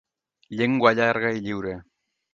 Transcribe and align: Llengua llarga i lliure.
Llengua 0.61 0.95
llarga 1.01 1.33
i 1.37 1.45
lliure. 1.49 1.79